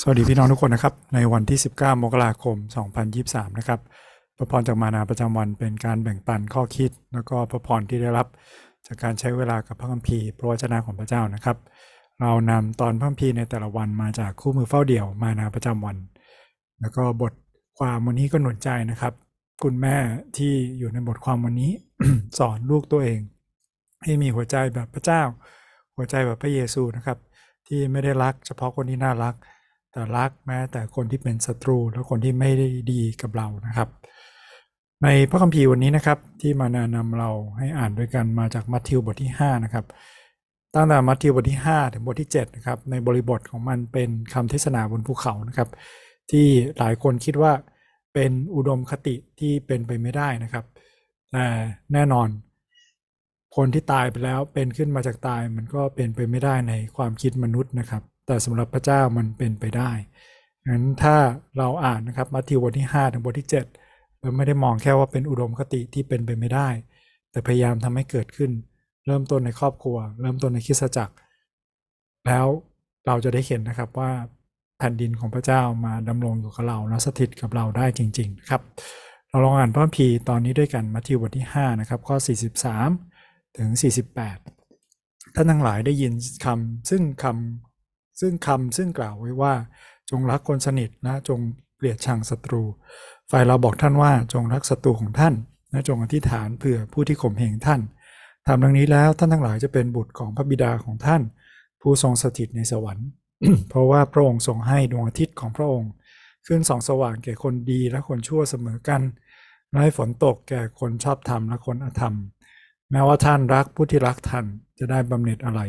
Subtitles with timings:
[0.00, 2.56] สวัสดีพี่น้องทุกคนนะครับ ในวันที่ 19 มกราคม
[3.06, 3.80] 2023 นะครับ
[4.36, 8.26] พระพรจากมานาประจำวันเป็นการแบ่งปันข้อคิด แล้วก็พระพรที่ได้รับ
[8.86, 11.56] จากการใช้เวลากับพระคัมภีร์พระวจนะของพระเจ้านะครับ
[12.20, 15.96] เรานำตอนพระคัมภีร์ในแต่ละวันมาจากคู่มือเฝ้าเดี่ยวมานาประจำวัน
[16.80, 17.32] แล้วก็บท
[17.78, 19.12] ความวันนี้ก็หนุนใจนะครับ
[19.62, 19.96] คุณแม่
[20.36, 21.72] ที่อยู่ในบทความวันนี้
[22.38, 23.20] สอนลูกตัวเอง
[24.02, 25.22] ให้มีหัวใจแบบพระเจ้า
[25.96, 27.18] หัวใจแบบพระเยซูนะครับ
[27.66, 29.34] ที่ไม่ได้รักเฉพาะคนที่น่ารัก
[29.94, 33.88] แต่รักแม้แต่คนที่เป็นศัตรูและคนที่ไม่ได้ดีกับเรานะครับ
[35.02, 39.84] ในพระคัมภีร์วันนี้นะครับที่มาแนะนำเราให้อ่านด้วยกันมาจากมัทธิวบทที่5นะครับ
[40.74, 45.68] ตั้งแต่มัทธิวบทที่ 5 ถึงบทที่7นะครับในบริบทของมันเป็นคำเทศนาบนภูเขานะครับ
[46.30, 46.46] ที่
[46.78, 47.52] หลายคนคิดว่า
[48.14, 50.64] เป็นอุดมคติที่เป็นไปไม่ได้นะครับ
[51.32, 51.46] แต่
[51.92, 52.28] แน่นอน
[53.56, 59.90] คนที่ตายไปแล้วเป็นขึ้นมาจากตายมันก็เป็นไปไม่ได้ในความคิดมนุษย์นะครับ แต่สำหรับพระเจ้ามันเป็นไปได้
[60.68, 61.16] งั้นถ้า
[61.58, 66.68] เราอ่านนะครับมัทธิวบทที่ 5 ถึงบทที่ 7 เราไม่ได้มองแค่ว่าเป็นอุดมคติที่เป็นไปไม่ได้
[67.30, 68.50] แต่พยายามทำให้เกิดขึ้น
[69.06, 71.14] เริ่มต้นในครอบครัว เริ่มต้นในคริสตจักร
[72.26, 72.46] แล้ว
[73.06, 74.10] เราจะได้เห็นนะครับว่า
[74.78, 78.62] แผ่นดินของพระเจ้ามาดำรงอยู่กับเราและสถิตกับเราได้จริงๆนะครับ
[79.30, 82.16] เราลองอ่านพระคัมภีร์ตอนนี้ด้วยกันมัทธิวบทที่ 5 นะครับ ข้อ
[82.86, 83.68] 43 ถึง
[84.52, 86.12] 48 ท่านทั้งหลายได้ยิน
[86.44, 87.73] คำซึ่งคำ
[88.20, 89.54] ซึ่งคำซึ่งกล่าวไว้ว่า
[90.10, 91.40] จงรักคนสนิทนะจง
[91.76, 92.62] เกลียดชังศัตรู
[93.30, 95.34] ฝ่ายเราบอกท่านว่าจงรักศัตรูของท่าน
[95.70, 97.80] และจงอธิษฐานเผื่อผู้ที่ข่มเหงท่าน
[98.46, 101.22] ทำดังนี้แล้วท่านทั้งหลายจะเป็นบุตรของพระบิดาของท่าน
[101.80, 103.08] ผู้ทรงสถิตในสวรรค์
[103.68, 105.90] เพราะว่าพระองค์ทรงให้ดวงอาทิตย์ของพระองค์
[106.46, 109.02] ขึ้นส่องสว่างแก่คนดีและคนชั่วเสมอกัน
[109.70, 112.14] และให้ฝนตกแก่คนชอบธรรมและคนอธรรม
[112.90, 114.44] แม้ว่าท่านรักผู้ที่รักท่าน
[114.78, 115.60] จะได้บำเหน็จอะไร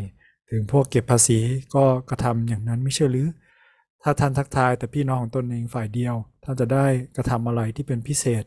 [0.50, 1.40] ถึงพวกเก็บภาษี
[1.76, 3.28] ก็กระทำอย่างนั้นไม่ใช่หรือ
[4.04, 8.44] ถ้าท่านทักทายแต่พี่น้องของตนเองฝ่ายเดียว ท่านจะได้กระทำอะไรที่เป็นพิเศษ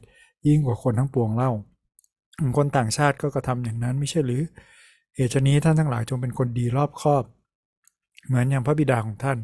[0.47, 1.51] ยิ่งกว่าคนทั้งปวงเล่า
[2.57, 4.43] คนต่างชาติก็กระทำอย่างนั้นไม่ใช่หรือ
[5.15, 7.25] เหตุฉนี้ท่านทั้งหลายจงเป็นคนดีรอบคอบ
[8.27, 9.39] เหมือนอย่างพระบิดาของท่าน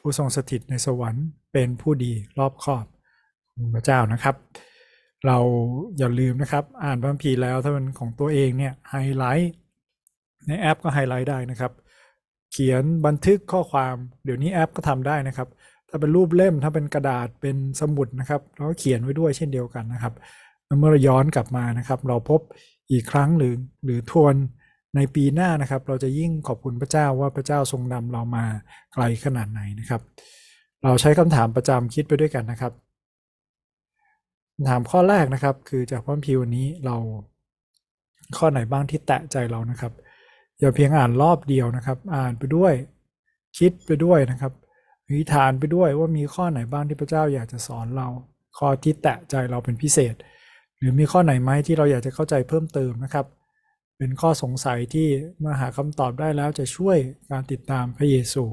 [0.00, 2.84] ผู้ทรงสถิตในสวรรค์เป็นผู้ดีรอบคอบ
[3.74, 4.36] พระเจ้านะครับ
[5.26, 5.38] เรา
[5.98, 9.52] อย่าลืมนะครับ อ่านพระคัมภีร์แล้วถ้าเป็นของตัวเองเนี่ยไฮไลท์
[10.46, 11.72] ในแอปก็ไฮไลท์ได้นะครับ
[12.52, 15.48] เขียนบันทึกข้อความเดี๋ยวนี้แอปก็ทำได้นะครับ
[15.88, 20.14] ถ้าเป็นรูปเล่มถ้าเป็นกระดาษเป็นสมุดนะครับเราก็เขียนไว้ด้วยเช่นเดียวกันนะครับ
[20.78, 22.40] เมื่อเราย้อนกลับมานะครับ เราพบ
[22.90, 24.34] อีกครั้งหรือหรือทวน
[24.96, 28.44] ในปีหน้านะครับ เราจะยิ่งขอบคุณพระเจ้าว่าพระเจ้าทรงนำเรามา
[28.92, 30.00] ไกลขนาดไหนนะครับ
[30.84, 32.72] เราใช้คำถามประจำคิดไปด้วยกันนะครับ
[34.54, 36.96] คำถามข้อแรกนะครับ คือจากพระคัมภีร์วันนี้เรา
[38.36, 39.92] ข้อไหนบ้างที่แตะใจเรานะครับ
[40.60, 42.72] อย่าเพียงอ่านรอบเดียวนะครับ อ่านไปด้วย
[43.58, 44.52] คิดไปด้วยนะครับ
[45.06, 48.08] อธิษฐานไปด้วยว่ามีข้อไหนบ้างที่พระเจ้าอยากจะสอนเรา
[48.58, 50.14] ข้อที่แตะใจเราเป็นพิเศษ
[50.76, 53.26] หรือมีข้อไหนไหมที่เราอยากจะเข้าใจเพิ่มเติมนะครับ
[53.98, 55.08] เป็นข้อสงสัยที่
[55.38, 56.96] เมื่อหาคำตอบได้แล้วจะช่วย
[57.30, 58.44] การติดตามพระเยซู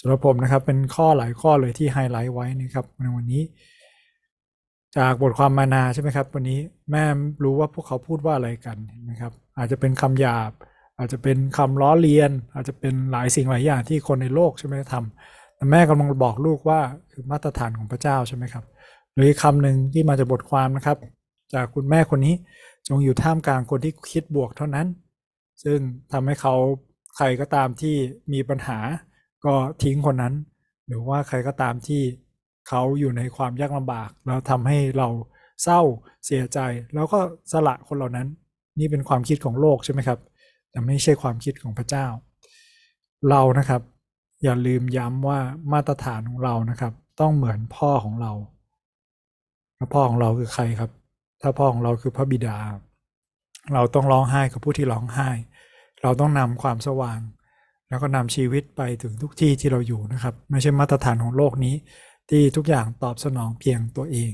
[0.00, 3.42] สำหรับผมนะครับเป็นข้อหลายข้อเลยที่ไฮไลท์ไว้นะครับในวันนี้
[4.96, 6.58] จากบทความมานาใช่ไหมครับ วันนี้
[6.90, 7.04] แม่
[7.44, 8.76] รู้ว่าพวกเขาพูดว่าอะไรกัน
[9.10, 10.50] นะครับ อาจจะเป็นคำหยาบ
[11.00, 16.80] อาจจะเป็นคำล้อเลียน อาจจะเป็นหลายสิ่งหลายอย่างที่คนในโลกใช่ไหมทำแต่แม่กำลังบอกลูกว่า
[17.12, 18.64] คือมาตรฐานของพระเจ้าใช่ไหมครับ
[19.16, 20.96] หรือคำหนึ่งที่มาจากบทความนะครับ
[21.54, 22.34] จากคุณแม่คนนี้
[22.88, 24.86] จงอยู่ท่ามกลางคนที่คิดบวกเท่านั้น
[25.64, 25.78] ซึ่ง
[26.12, 26.54] ทำให้เขา
[27.16, 27.94] ใครก็ตามที่
[28.32, 28.78] มีปัญหา
[29.44, 30.34] ก็ทิ้งคนนั้น
[30.86, 32.02] หรือว่าใครก็ตามที่
[32.68, 35.08] เขาอยู่ในความยากลำบาก แล้วทำให้เรา
[35.62, 35.80] เศร้า
[36.26, 36.58] เสียใจ
[36.94, 37.18] แล้วก็
[37.52, 38.28] สละคนเหล่านั้น
[38.78, 40.18] นี่เป็นความคิดของโลกใช่ไหมครับ
[40.70, 42.06] แต่ไม่ใช่ความคิดของพระเจ้า
[43.30, 43.82] เรานะครับ
[44.42, 45.40] อย่าลืมย้ำว่า
[45.72, 48.32] มาตรฐานของเรานะครับ ต้องเหมือนพ่อของเรา
[49.94, 50.90] พ่อของเราคือใครครับ
[51.40, 52.56] ถ้าพ่อของเราคือพระบิดา
[53.74, 55.28] เราต้องร้องไห้กับผู้ที่ร้องไห้
[56.02, 57.20] เราต้องนำความสว่าง
[57.88, 61.74] แล้วก็นำชีวิตไปถึงทุกที่ที่เราอยู่นะครับ ไม่ใช่มาตรฐานของโลกนี้
[62.30, 64.32] ที่ทุกอย่างตอบสนองเพียงตัวเอง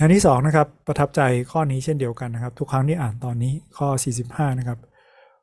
[0.00, 1.20] อย่างที่สองนะครับประทับใจ
[1.52, 3.88] ข้อนี้เช่นเดียวกันนะครับ ทุกครั้งที่อ่านตอนนี้ข้อ
[4.24, 4.78] 45 นะครับ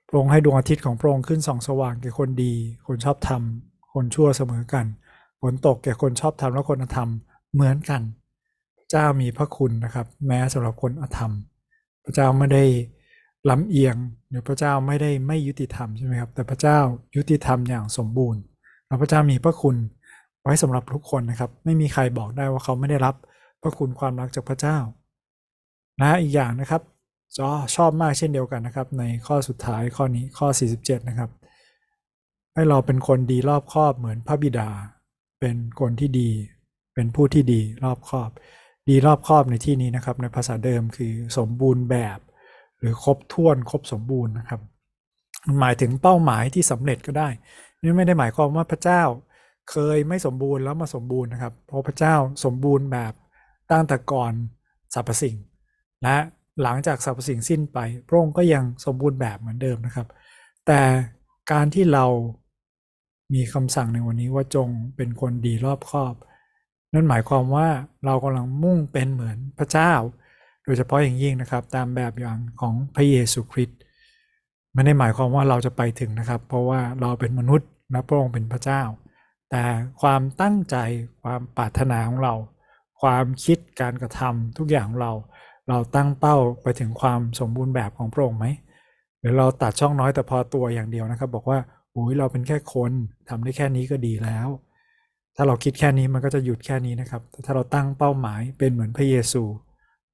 [0.07, 2.53] พระองค์ให้ดวงอาทิตย์ของพระองค์ขึ้นส่องสว่างแก่คนดี
[2.87, 3.41] คนชอบธรรม
[3.93, 4.85] คนชั่วเสมอกัน
[5.41, 7.09] ฝนตกแก่คนชอบธรรมและคนอธรรม
[7.53, 8.01] เหมือนกัน
[8.89, 11.31] เจ้ามีพระคุณนะครับ แม้สำหรับคนอธรรม
[12.03, 12.63] พระเจ้าไม่ได้
[13.49, 13.95] ลำเอียง
[14.29, 16.77] หรือพระเจ้าไม่ได้ไม่ยุติธรรมใช่ไหมครับแต่พระเจ้า
[17.15, 18.41] ยุติธรรมอย่างสมบูรณ์
[18.87, 19.75] แล้วพระเจ้ามีพระคุณ
[20.41, 23.15] ไว้สำหรับทุกคนนะครับ ไม่มีใครบอกได้ว่าเขาไม่ได้รับ
[23.61, 24.77] พระคุณความรักจากพระเจ้า
[26.01, 26.81] นะอีกอย่างนะครับ
[27.37, 30.47] จอชอบมากเช่นเดียวกันนะครับ ในข้อสุดท้ายข้อนี้ข้อ
[30.79, 31.29] 47 นะครับ
[32.53, 34.69] ให้เราเป็นคนดีรอบคอบเหมือนพระบิดา
[35.39, 36.29] เป็นคนที่ดี
[36.93, 38.29] เป็นผู้ที่ดีรอบคอบ
[38.89, 42.19] ดีรอบคอบในที่นี้นะครับ ในภาษาเดิมคือสมบูรณ์แบบ
[42.79, 44.61] หรือครบถ้วนครบสมบูรณ์นะครับ
[45.59, 47.29] หมายถึงเป้าหมายที่สำเร็จก็ได้
[47.81, 49.01] นี่ไม่ได้หมายความว่าพระเจ้า
[49.71, 52.15] เคยไม่สมบูรณ์แล้วมาสมบูรณ์นะครับ เพราะพระเจ้า
[52.45, 53.13] สมบูรณ์แบบ
[53.71, 54.33] ตั้งแต่ก่อน
[54.93, 55.35] สรรพสิ่ง
[56.03, 56.15] และ
[56.61, 60.07] หลังจากสรรพสิ่งสิ้นไปพระองค์ก็ยังสมบูรณ์แบบเหมือนเดิมนะครับ
[60.67, 60.81] แต่
[61.51, 62.05] การที่เรา
[63.33, 66.13] มีคำสั่งในวันนี้ว่าจงเป็นคนดีรอบคอบ
[66.93, 67.67] นั่นหมายความว่า
[68.05, 69.93] เรากำลังมุ่งเป็นเหมือนพระเจ้า
[70.63, 73.79] โดยเฉพาะอย่างยิ่งนะครับ ตามแบบอย่างของพระเยซูคริสต์
[74.73, 78.81] ไม่ได้หมายความว่าเราจะไปถึงนะครับ เพราะว่าเราเป็นมนุษย์นะพระองค์เป็นพระเจ้า
[79.51, 79.63] แต่
[80.01, 80.75] ความตั้งใจ
[81.23, 82.33] ความปรารถนาของเรา
[83.01, 85.13] ความคิดการกระทำทุกอย่างของเรา
[85.69, 88.45] เราตั้งเป้าไปถึงความสมบูรณ์แบบของพระองค์ไหม
[89.19, 91.59] หรือเราตัดช่องน้อยแต่พอตัวอย่างเดียวนะครับ บอกว่า
[91.91, 92.91] โอ้ยเราเป็นแค่คน
[93.29, 94.47] ทำได้แค่นี้ก็ดีแล้ว
[95.35, 99.43] ถ้าเราคิดแค่นี้มันก็จะหยุดแค่นี้นะครับถ้าเราตั้งเป้าหมายเป็นเหมือนพระเยซู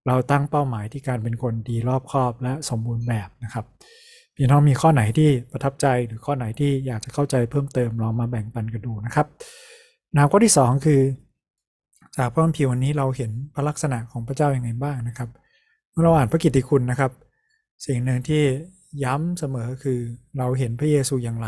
[0.08, 3.66] เราตั้งเป้าหมายที่การเป็นคนดีรอบคอบและสมบูรณ์แบบนะครับ
[4.36, 9.28] พี่น้องมีข้อไหนที่ประทับใจหรือข้อไหนที่อยากจะเข้าใจเพิ่มเติมลองมาแบ่งปันกันดูนะครับ
[10.14, 11.02] แนวข้อที่ 2 คือ
[12.18, 15.30] จากพระคัมภีร์วันนี้เราเห็นพระลักษณะของพระเจ้าอย่างไรบ้างนะครับ
[15.92, 17.12] เมื่อเราอ่านพระกิตติคุณนะครับ
[17.86, 18.44] สิ่งหนึ่งที่
[19.04, 20.00] ย้ำเสมอคือ
[20.38, 21.48] เราเห็นพระเยซูอย่างไร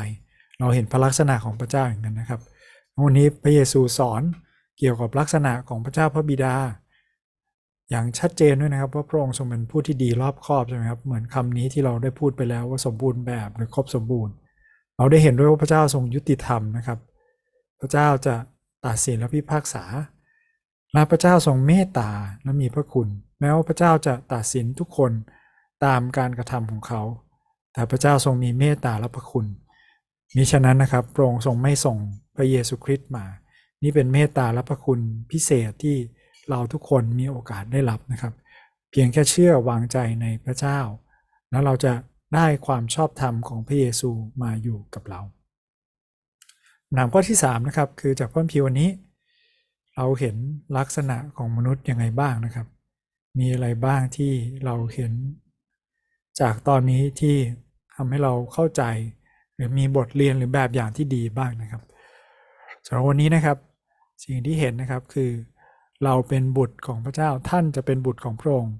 [0.59, 2.41] เราเห็นพระลักษณะของพระเจ้าอย่างนั้นนะครับ
[3.05, 4.21] วันนี้พระเยซูสอน
[4.79, 6.55] เกี่ยวกับลักษณะของพระเจ้าพระบิดา
[7.89, 14.33] อย่างชัดเจนด้วยนะครับว่าพระองค์ทรงเป็นผู้ที่ดีรอบคอบใช่ไหมครับเหมือนคำนี้ที่เราได้พูดไปแล้วว่าสมบูรณ์แบบหรือครบสมบูรณ์
[14.97, 16.99] เราได้เห็นด้วยว่าพระเจ้าทรงยุติธรรมนะครับ
[17.79, 18.35] พระเจ้าจะ
[18.85, 19.83] ตัดสินและพิพากษา
[20.95, 22.09] และพระเจ้าทรงเมตตา
[22.43, 23.07] และมีพระคุณ
[23.39, 25.11] แม้ว่าพระเจ้าจะตัดสินทุกคน
[25.85, 27.01] ตามการกระทำของเขา
[27.73, 29.45] แต่พระเจ้าทรงมีเมตตาและพระคุณ
[30.35, 31.97] มิฉะนั้นนะครับพระองค์ทรงไม่ส่ง
[32.35, 33.25] พระเยซูคริสต์มา
[33.83, 34.99] นี่เป็นเมตตาและพระคุณ
[35.31, 35.97] พิเศษที่
[36.49, 38.33] เราทุกคนมีโอกาสได้รับนะครับ
[38.91, 40.79] เพียงแค่เชื่อวางใจในพระเจ้า
[41.51, 41.93] แล้วเราจะ
[42.35, 44.09] ได้ความชอบธรรมของพระเยซู
[44.41, 45.21] มาอยู่กับเรา
[46.93, 48.89] หนามข้อที่3นะครับคือจากพระคัมภีร์วันนี้
[49.97, 50.35] เราเห็น
[50.77, 52.67] ลักษณะของมนุษย์ยังไงบ้างนะครับ
[53.39, 54.31] มีอะไรบ้างที่
[54.65, 55.11] เราเห็น
[56.39, 57.35] จากตอนนี้ที่
[57.95, 58.83] ทำให้เราเข้าใจ
[59.55, 61.81] หรือมีบทเรียนหรือแบบอย่างที่ดีบ้างนะครับ
[62.85, 63.57] สำหรับวันนี้นะครับ
[64.23, 65.31] สิ่งที่เห็นนะครับคือ
[66.03, 68.75] เราเป็นบุตรของพระเจ้าท่านจะเป็นบุตรของพระองค์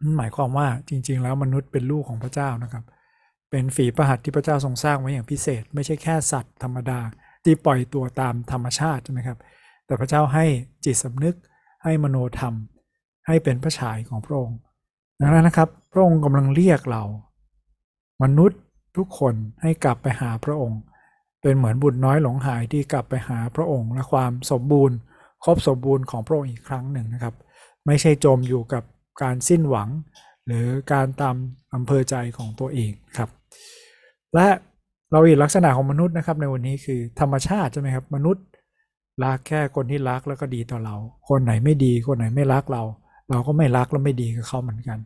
[0.00, 2.84] นั่นหมายความว่าจริง ๆ แล้วมนุษย์เป็นลูกของพระเจ้านะครับ
[3.50, 7.00] เป็นฝีประหัตที่พระเจ้าทรงสร้างไว้อย่างพิเศษ ไม่ใช่แค่สัตว์ธรรมดา
[7.44, 9.38] ที่ปล่อยตัวตามธรรมชาติใช่ไหมครับ
[9.92, 10.44] แต่พระเจ้าให้
[10.84, 11.36] จิตสำนึก
[11.82, 12.54] ให้มโนธรรม
[13.26, 14.58] ให้เป็นพระฉายของพระองค์
[15.20, 17.04] ดังนั้นนะครับ พระองค์กำลังเรียกเรา
[18.22, 18.60] มนุษย์
[18.96, 20.80] ทุกคนให้กลับไปหาพระองค์
[21.42, 24.96] เป็นเหมือนบุตรน้อยหลงหายที่กลับไปหาพระองค์ และความสมบูรณ์
[25.44, 27.34] ครบสมบูรณ์ของพระองค์อีกครั้งหนึ่งนะครับ
[27.86, 28.82] ไม่ใช่จมอยู่กับ
[29.22, 29.88] การสิ้นหวัง
[30.46, 31.36] หรือการตาม
[31.74, 33.30] อำเภอใจของตัวเองครับ
[34.34, 34.46] และ
[35.12, 38.44] เราอีกลักษณะของมนุษย์นะครับในวันนี้คือธรรมชาติใช่ไหมครับมนุษย์
[39.24, 40.96] รักแค่คนที่รักแล้วก็ดีต่อเรา
[41.28, 42.82] คนไหนไม่ดี คนไหนไม่รักเรา
[43.30, 44.98] เราก็ไม่รักและไม่ดีกับเขาเหมือนกัน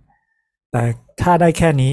[0.73, 0.83] แต่
[1.21, 1.93] ถ้าได้แค่นี้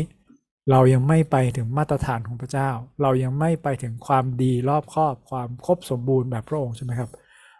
[0.71, 2.69] เรายังไม่ไปถึงมาตรฐานของพระเจ้า
[3.01, 7.09] เรายังไม่ไปถึงความดีรอบครอบความครบสมบูรณ์แบบพระองค์ใช่ไหมครับ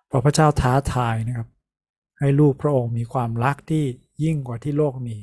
[0.08, 1.48] เพราะพระเจ้าท้าทายนะครับ
[2.20, 3.86] ให้ลูกพระองค์มีความรักที่
[4.24, 5.18] ยิ่งกว่าที่โลกมี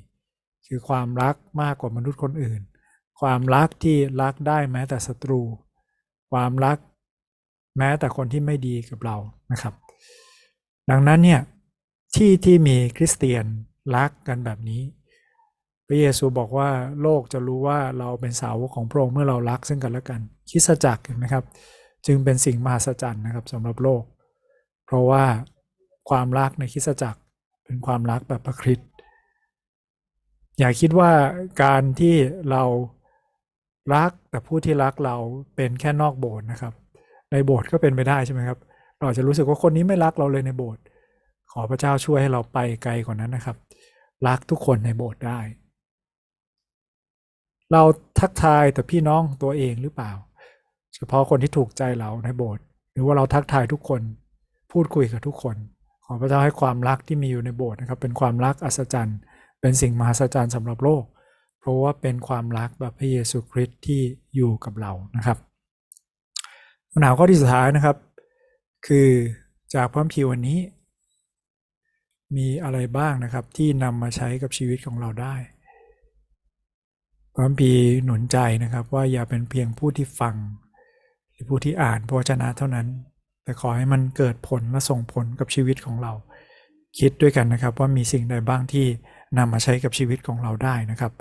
[0.67, 2.61] คือความรักมากกว่ามนุษย์คนอื่น
[3.21, 5.41] ความรักที่รักได้แม้แต่ศัตรู
[6.33, 6.79] ความรัก
[7.79, 9.17] แม้แต่คนที่ไม่ดีกับเรา
[9.53, 9.75] นะครับ
[10.91, 11.41] ดังนั้นเนี่ย
[12.17, 13.45] ที่ที่มีคริสเตียน
[13.97, 14.83] รักกันแบบนี้
[15.87, 16.71] พระเยซูบอกว่า
[17.03, 21.45] โลกจะรู้ว่าเราเป็นสาวกของพระองค์เมื่อเรารักซึ่งกันและกันคิสจักรเห็นไหมครับ
[22.07, 24.03] จึงเป็นสิ่งมหัศจรรย์นะครับสำหรับโลก
[24.87, 25.25] เพราะว่า
[26.11, 27.21] ความรักในคิสจักร
[27.65, 28.89] เป็นความรักแบบพระคริสต์
[30.59, 31.11] อย่าคิดว่า
[31.63, 32.15] การที่
[32.51, 32.63] เรา
[33.95, 35.17] รักแต่ผู้ที่รักเรา
[35.57, 36.75] เป็นแค่นอกโบสถ์นะครับ
[37.33, 38.59] ในโบสถ์ก็เป็นไปได้ใช่ไหมครับ
[39.01, 40.83] เราจะรู้สึกว่าคนนี้ไม่รักเราเลยในโบสถ์
[41.53, 43.57] ขอพระเจ้าช่วยให้เราไปไกลกว่านั้นนะครับ
[44.27, 45.41] รักทุกคนในโบสถ์ได้
[47.73, 47.83] เรา
[48.19, 50.13] ทักทายแต่พี่น้องตัวเองหรือเปล่า
[50.95, 54.01] เฉพาะคนที่ถูกใจเราในโบสถ์หรือว่าเราทักทายทุกคน
[54.73, 55.57] พูดคุยกับทุกคน
[56.05, 59.19] ขอพระเจ้าให้ความรักที่มีอยู่ในโบสถ์นะครับ เป็นความรักอัศจรรย์
[59.61, 61.05] เป็นสิ่งมหัศจรรย์สำหรับโลก
[61.61, 64.01] เพราะว่าเป็นความรักแบบพระเยซูคริสต์ที่
[64.37, 65.39] อยู่กับเรานะครับ
[66.93, 67.97] ปัญหาข้อที่สุดท้ายนะครับ
[68.87, 69.09] คือ
[69.75, 70.59] จากพระคัมภีวันนี้
[72.37, 75.35] มีอะไรบ้างนะครับที่นำมาใช้กับชีวิตของเราได้
[77.33, 77.73] พระคัมภี
[78.05, 80.35] หนุนใจนะครับ ว่าอย่าเป็นเพียงผู้ที่ฟัง
[81.31, 82.87] หรือผู้ที่อ่านพระวจนะเท่านั้น
[83.45, 86.13] แต่ขอให้มันเกิดผลและส่งผลกับชีวิตของเรา
[86.99, 88.87] คิดด้วยกันนะครับว่ามีสิ่งใดบ้างที่
[89.39, 91.13] นำมาใช้กับชีวิตของเราได้นะครับ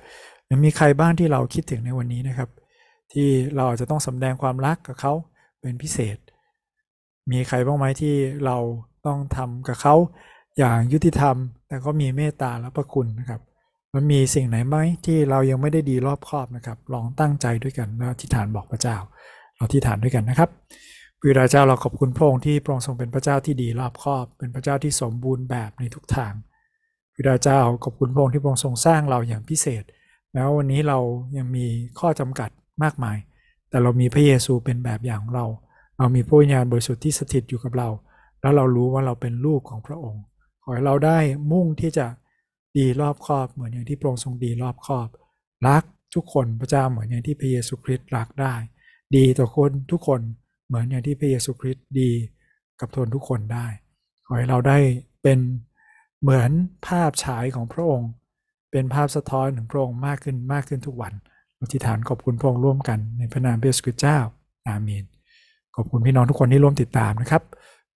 [0.45, 2.49] หรือมีใครบ้างที่เราคิดถึงในวันนี้นะครับ
[3.11, 5.13] ที่เราอาจจะต้องสำแดงความรักกับเขา
[5.61, 6.17] เป็นพิเศษ
[7.31, 8.57] มีใครบ้างไหมที่เรา
[9.05, 9.95] ต้องทำกับเขา
[10.57, 11.35] อย่างยุติธรรม
[11.67, 13.41] แต่ก็มีเมตตาและพระคุณนะครับ
[13.95, 18.97] มันมีสิ่งไหนไหมที่เรายังไม่ได้ดีรอบครอบนะครับ ลองตั้งใจด้วยกันแล้วอธิษฐานบอกพระเจ้า
[19.55, 20.49] เราอธิษฐานด้วยกันนะครับ
[21.21, 26.33] พระเจ้าเราขอบคุณพระองค์ที่พระองค์ทรงเป็นพระเจ้าที่ดีรอบครอบ เป็นพระเจ้าที่สมบูรณ์แบบในทุกทาง
[27.15, 29.83] พระเจ้าขอบคุณพระองค์ที่พระองค์ทรงสร้างเราอย่างพิเศษ
[30.33, 30.99] แม้ววันนี้เรา
[31.37, 31.65] ยังมี
[31.99, 32.49] ข้อจำกัด
[32.83, 33.17] มากมาย
[33.69, 35.45] แต่เรามีพระเยซูเป็นแบบอย่างของเรา
[35.97, 37.89] เรามีพระวิญญาณบริสุทธิ์ที่สถิตอยู่กับเรา
[38.41, 40.23] แล้วเรารู้ว่าเราเป็นลูกของพระองค์
[40.63, 41.19] ขอให้เราได้
[41.51, 42.05] มุ่งที่จะ
[42.77, 45.07] ดีรอบครอบเหมือนอย่างที่พระองค์ทรงดีรอบครอบ
[45.67, 45.83] รัก
[46.15, 48.53] ทุกคนพระเจ้าเหมือนอย่างที่พระเยซูคริสต์รักได้
[49.15, 50.21] ดีต่อคนทุกคน
[50.67, 52.11] เหมือนอย่างที่พระเยซูคริสต์ดี
[52.79, 53.67] กับทนทุกคนได้
[54.25, 54.79] ขอให้เราได้
[55.23, 55.39] เป็น
[56.21, 56.51] เหมือน
[56.87, 58.09] ภาพฉายของพระองค์
[58.71, 61.13] เป็นภาพสะท้อนถึงพระองค์มากขึ้นมากขึ้นทุกวัน
[61.61, 64.17] อธิษฐานขอบคุณพระองค์ร่วมกันในพระนามพระเยซูคริสต์เจ้า
[64.67, 65.03] อาเมน
[65.75, 67.43] ขอบคุณพี่น้องทุกคนที่ร่วมติดตามนะครับ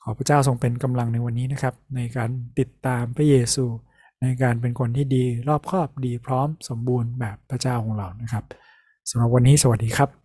[0.03, 2.29] ขอพระเจ้าทรงเป็นกำลังในวันนี้นะครับ ในการ
[2.59, 3.65] ติดตามพระเยซู
[4.21, 8.43] ในการเป็นคนที่ดีรอบครอบดีพร้อมสมบูรณ์แบบพระเจ้าของเรานะครับ
[9.09, 10.22] สำหรับวันนี้สวัสดีครับ